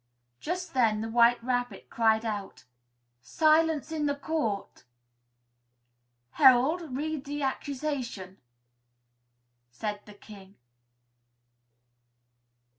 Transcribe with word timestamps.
Just 0.39 0.73
then 0.73 1.01
the 1.01 1.09
White 1.09 1.43
Rabbit 1.43 1.91
cried 1.91 2.25
out 2.25 2.63
"Silence 3.21 3.91
in 3.91 4.07
the 4.07 4.15
court!" 4.15 4.83
"Herald, 6.31 6.97
read 6.97 7.23
the 7.25 7.43
accusation!" 7.43 8.39
said 9.69 10.01
the 10.07 10.15
King. 10.15 10.55